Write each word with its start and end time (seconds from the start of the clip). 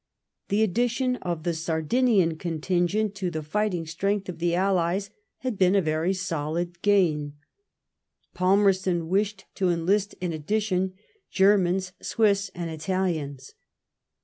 The 0.47 0.63
addition 0.63 1.17
of 1.17 1.43
the 1.43 1.53
Sardinian 1.53 2.35
oontingent 2.35 3.13
to 3.13 3.29
the 3.29 3.43
fighting 3.43 3.85
strength 3.85 4.27
of 4.29 4.39
the 4.39 4.55
Allies 4.55 5.11
had 5.41 5.59
been 5.59 5.75
a 5.75 5.81
yery 5.83 6.15
solid 6.15 6.81
gain; 6.81 7.33
Palmerston 8.33 9.09
wished 9.09 9.45
to 9.53 9.69
enlist 9.69 10.15
in 10.19 10.33
addition 10.33 10.93
Germans, 11.29 11.93
Swiss, 12.01 12.49
and 12.55 12.67
Italians. 12.71 13.53